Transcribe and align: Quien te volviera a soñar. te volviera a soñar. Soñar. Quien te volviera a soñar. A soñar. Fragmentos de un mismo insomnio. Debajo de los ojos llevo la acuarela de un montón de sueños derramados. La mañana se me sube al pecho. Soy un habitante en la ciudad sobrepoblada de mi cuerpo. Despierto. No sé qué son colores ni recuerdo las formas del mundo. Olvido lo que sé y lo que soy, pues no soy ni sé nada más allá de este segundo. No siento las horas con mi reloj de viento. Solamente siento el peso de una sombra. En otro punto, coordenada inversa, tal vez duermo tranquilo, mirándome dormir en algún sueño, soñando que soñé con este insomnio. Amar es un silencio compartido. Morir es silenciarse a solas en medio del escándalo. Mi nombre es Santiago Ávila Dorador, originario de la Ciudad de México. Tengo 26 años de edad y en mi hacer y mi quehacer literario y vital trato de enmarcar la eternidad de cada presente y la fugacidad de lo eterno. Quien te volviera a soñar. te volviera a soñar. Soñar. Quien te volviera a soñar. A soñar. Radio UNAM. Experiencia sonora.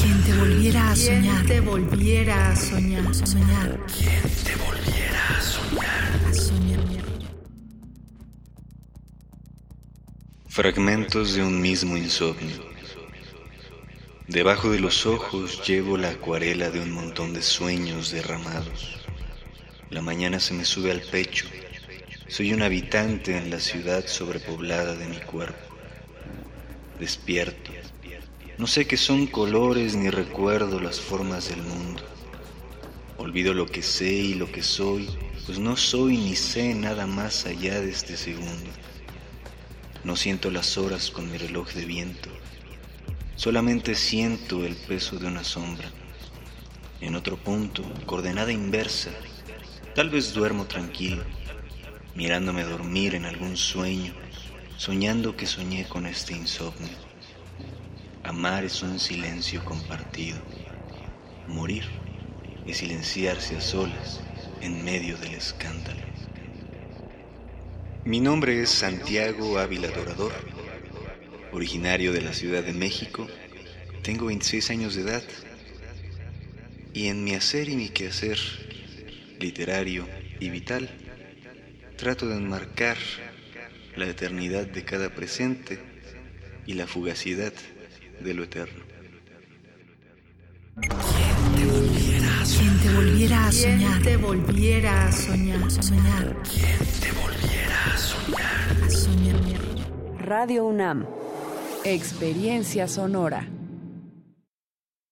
Quien 0.00 0.22
te 0.22 0.32
volviera 0.32 0.90
a 0.90 0.96
soñar. 0.96 1.46
te 1.46 1.60
volviera 1.60 2.50
a 2.50 2.56
soñar. 2.56 3.14
Soñar. 3.14 3.86
Quien 3.86 4.22
te 4.44 4.56
volviera 4.56 5.28
a 5.28 5.40
soñar. 5.42 6.20
A 6.26 6.32
soñar. 6.32 6.80
Fragmentos 10.48 11.34
de 11.34 11.42
un 11.42 11.60
mismo 11.60 11.98
insomnio. 11.98 12.56
Debajo 14.28 14.70
de 14.70 14.80
los 14.80 15.04
ojos 15.04 15.62
llevo 15.66 15.98
la 15.98 16.10
acuarela 16.10 16.70
de 16.70 16.80
un 16.80 16.90
montón 16.90 17.34
de 17.34 17.42
sueños 17.42 18.10
derramados. 18.10 18.98
La 19.90 20.00
mañana 20.00 20.40
se 20.40 20.54
me 20.54 20.64
sube 20.64 20.90
al 20.90 21.02
pecho. 21.02 21.46
Soy 22.28 22.54
un 22.54 22.62
habitante 22.62 23.36
en 23.36 23.50
la 23.50 23.60
ciudad 23.60 24.06
sobrepoblada 24.06 24.94
de 24.94 25.06
mi 25.06 25.18
cuerpo. 25.18 25.76
Despierto. 26.98 27.72
No 28.62 28.68
sé 28.68 28.86
qué 28.86 28.96
son 28.96 29.26
colores 29.26 29.96
ni 29.96 30.08
recuerdo 30.08 30.78
las 30.78 31.00
formas 31.00 31.48
del 31.48 31.62
mundo. 31.62 32.00
Olvido 33.18 33.54
lo 33.54 33.66
que 33.66 33.82
sé 33.82 34.12
y 34.12 34.34
lo 34.34 34.52
que 34.52 34.62
soy, 34.62 35.10
pues 35.46 35.58
no 35.58 35.76
soy 35.76 36.16
ni 36.16 36.36
sé 36.36 36.72
nada 36.72 37.08
más 37.08 37.44
allá 37.44 37.80
de 37.80 37.90
este 37.90 38.16
segundo. 38.16 38.70
No 40.04 40.14
siento 40.14 40.48
las 40.52 40.78
horas 40.78 41.10
con 41.10 41.28
mi 41.28 41.38
reloj 41.38 41.72
de 41.72 41.86
viento. 41.86 42.28
Solamente 43.34 43.96
siento 43.96 44.64
el 44.64 44.76
peso 44.76 45.18
de 45.18 45.26
una 45.26 45.42
sombra. 45.42 45.90
En 47.00 47.16
otro 47.16 47.36
punto, 47.38 47.82
coordenada 48.06 48.52
inversa, 48.52 49.10
tal 49.96 50.08
vez 50.08 50.34
duermo 50.34 50.66
tranquilo, 50.66 51.24
mirándome 52.14 52.62
dormir 52.62 53.16
en 53.16 53.24
algún 53.24 53.56
sueño, 53.56 54.14
soñando 54.76 55.36
que 55.36 55.46
soñé 55.46 55.88
con 55.88 56.06
este 56.06 56.34
insomnio. 56.34 57.11
Amar 58.32 58.64
es 58.64 58.80
un 58.80 58.98
silencio 58.98 59.62
compartido. 59.62 60.40
Morir 61.48 61.84
es 62.66 62.78
silenciarse 62.78 63.56
a 63.56 63.60
solas 63.60 64.22
en 64.62 64.82
medio 64.82 65.18
del 65.18 65.34
escándalo. 65.34 66.00
Mi 68.06 68.20
nombre 68.20 68.62
es 68.62 68.70
Santiago 68.70 69.58
Ávila 69.58 69.88
Dorador, 69.88 70.32
originario 71.52 72.14
de 72.14 72.22
la 72.22 72.32
Ciudad 72.32 72.64
de 72.64 72.72
México. 72.72 73.28
Tengo 74.02 74.24
26 74.24 74.70
años 74.70 74.94
de 74.94 75.02
edad 75.02 75.22
y 76.94 77.08
en 77.08 77.24
mi 77.24 77.34
hacer 77.34 77.68
y 77.68 77.76
mi 77.76 77.90
quehacer 77.90 78.38
literario 79.40 80.08
y 80.40 80.48
vital 80.48 80.88
trato 81.98 82.26
de 82.28 82.36
enmarcar 82.36 82.96
la 83.94 84.06
eternidad 84.06 84.66
de 84.66 84.84
cada 84.86 85.14
presente 85.14 85.78
y 86.64 86.72
la 86.72 86.86
fugacidad 86.86 87.52
de 88.20 88.34
lo 88.34 88.44
eterno. 88.44 88.84
Quien 90.74 92.78
te 92.80 92.94
volviera 92.94 93.46
a 93.46 93.52
soñar. 93.52 94.02
te 94.02 94.16
volviera 94.16 95.06
a 95.06 95.12
soñar. 95.12 95.70
Soñar. 95.70 96.36
Quien 96.42 96.78
te 97.00 97.12
volviera 97.12 97.84
a 97.92 97.96
soñar. 97.98 98.84
A 98.84 98.90
soñar. 98.90 99.40
Radio 100.18 100.66
UNAM. 100.66 101.06
Experiencia 101.84 102.88
sonora. 102.88 103.46